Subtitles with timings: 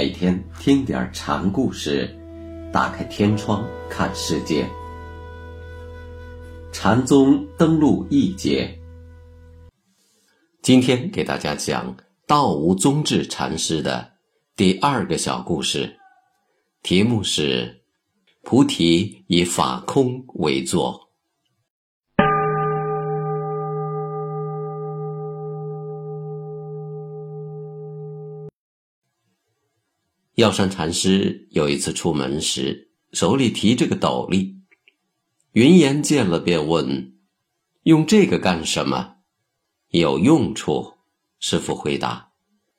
[0.00, 2.08] 每天听点禅故事，
[2.72, 4.66] 打开天窗看世界。
[6.72, 8.80] 禅宗登陆一节，
[10.62, 11.94] 今天给大家讲
[12.26, 14.12] 道无宗智禅师的
[14.56, 15.98] 第二个小故事，
[16.82, 17.82] 题目是
[18.42, 21.08] “菩提以法空为坐”。
[30.40, 34.62] 药山禅师有一次出门时，手里提着个斗笠。
[35.52, 37.18] 云岩见了便问
[37.84, 39.16] ：“用这个干什么
[39.92, 40.94] ？”“有用处。”
[41.40, 42.30] 师傅回答。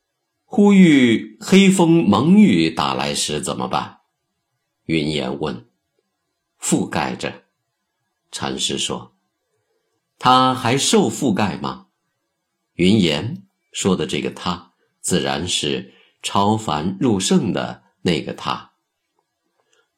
[0.44, 4.00] “呼吁黑风蒙雨打来时怎么办？”
[4.86, 5.70] 云岩问。
[6.59, 7.44] “覆盖着。”
[8.32, 9.16] 禅师说。
[10.17, 11.89] “他还受覆盖吗？”
[12.73, 15.94] 云岩说的这个他，自然是。
[16.22, 18.72] 超凡入圣的那个他，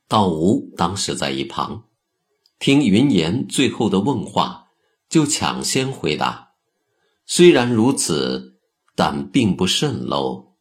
[0.08, 1.86] 道无当时在一旁，
[2.60, 4.68] 听云岩最后的问话，
[5.10, 6.54] 就抢先回答
[7.26, 8.60] ：“虽然如此，
[8.96, 10.54] 但并不甚喽。”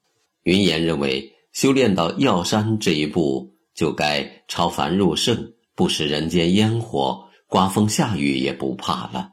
[0.43, 9.31] 云岩认为，修炼到药山这一步，就该超凡入圣，不食人间烟火，刮风下雨也不怕了。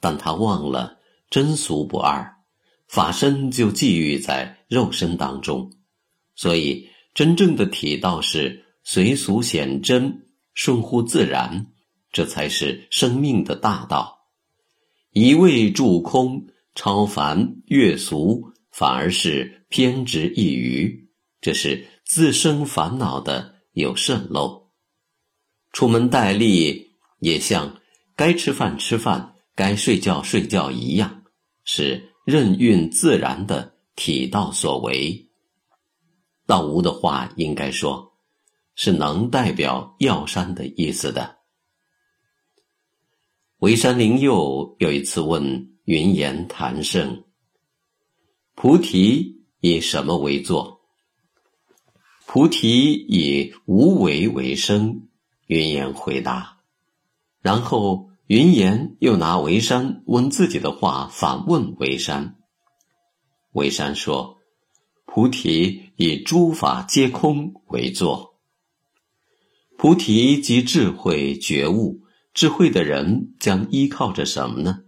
[0.00, 0.98] 但他忘了
[1.30, 2.36] 真俗不二。
[2.86, 5.72] 法身就寄寓在肉身当中，
[6.34, 11.66] 所以真正的体道是随俗显真，顺乎自然，
[12.12, 14.26] 这才是生命的大道。
[15.12, 21.08] 一味住空，超凡越俗，反而是偏执一隅，
[21.40, 24.70] 这是自生烦恼的有甚漏。
[25.72, 27.80] 出门戴笠，也像
[28.14, 31.24] 该吃饭吃饭，该睡觉睡觉一样，
[31.64, 32.12] 是。
[32.26, 35.28] 任运自然的体道所为，
[36.46, 38.12] 道无的话应该说，
[38.76, 41.38] 是能代表药山的意思的。
[43.58, 47.24] 维山灵佑有一次问云岩谭圣
[48.54, 50.82] ：“菩提以什么为坐？”
[52.26, 55.08] 菩提以无为为生。
[55.46, 56.60] 云岩回答，
[57.40, 58.10] 然后。
[58.28, 62.34] 云岩又拿维山问自己的话反问维山。
[63.56, 64.36] 维山说
[65.06, 68.38] ：“菩提以诸法皆空为坐。
[69.78, 72.02] 菩提即智慧觉悟，
[72.34, 74.80] 智慧的人将依靠着什么呢？”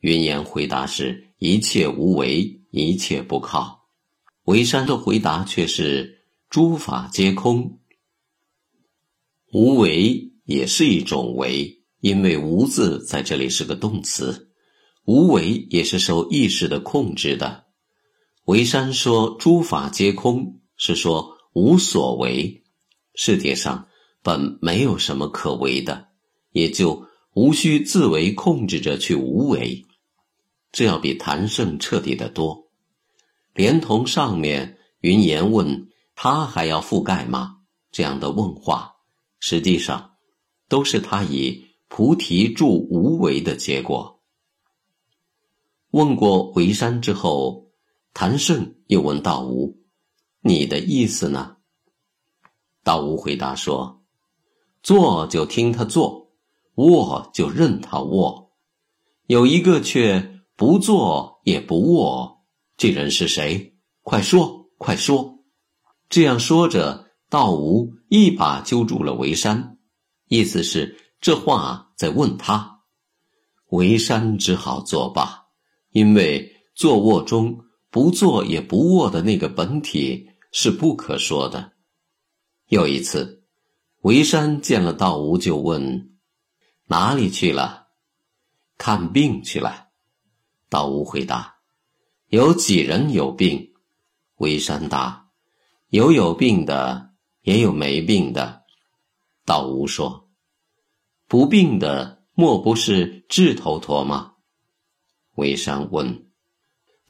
[0.00, 3.80] 云岩回答是：“一切无为，一切不靠。”
[4.44, 7.78] 维山的回答却是：“诸法皆空，
[9.52, 14.50] 无为也是一种为。”因为“无”字在这里是个动词，
[15.04, 17.64] 无为也是受意识的控制的。
[18.44, 22.64] 维山说：“诸法皆空”，是说无所为，
[23.14, 23.88] 世界上
[24.22, 26.08] 本没有什么可为的，
[26.50, 29.84] 也就无需自为控制着去无为。
[30.70, 32.70] 这要比谭胜彻底的多。
[33.54, 37.58] 连同上面云岩问他还要覆盖吗？
[37.90, 38.94] 这样的问话，
[39.38, 40.12] 实际上
[40.68, 41.66] 都是他以。
[41.94, 44.22] 菩提住无为的结果。
[45.90, 47.70] 问过维山之后，
[48.14, 49.78] 谭胜又问道无
[50.40, 51.56] ：“你的意思呢？”
[52.84, 54.02] 道无回答说
[54.82, 56.32] ：“坐就听他坐，
[56.74, 58.52] 卧就任他卧。
[59.26, 62.44] 有一个却不坐也不卧，
[62.76, 63.74] 这人是谁？
[64.02, 65.38] 快说，快说！”
[66.10, 69.78] 这样说着，道无一把揪住了维山，
[70.28, 70.98] 意思是。
[71.20, 72.80] 这话在问他，
[73.68, 75.44] 为山只好作罢，
[75.92, 77.56] 因为坐卧中
[77.92, 81.72] 不坐也不卧的那个本体是不可说的。
[82.68, 83.44] 有一次，
[84.00, 86.16] 为山见了道无，就问
[86.88, 87.88] ：“哪里去了
[88.78, 89.88] ？”“看病去了。”
[90.70, 91.56] 道无回答。
[92.32, 93.74] “有几人有病？”
[94.40, 95.28] 为山答
[95.92, 97.10] ：“有有病的，
[97.42, 98.62] 也有没病的。”
[99.44, 100.30] 道无说。
[101.28, 104.32] 不病的莫不是智头陀吗？
[105.34, 106.26] 韦山问：“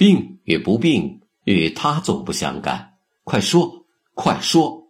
[0.03, 4.89] 病与不病与他总不相干，快说，快说。”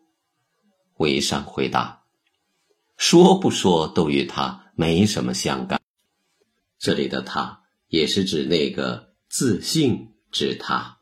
[0.96, 2.04] 韦山回答
[2.96, 5.78] ：“说不说都与他没什么相干。”
[6.80, 11.00] 这里的他也是指那个自信之他。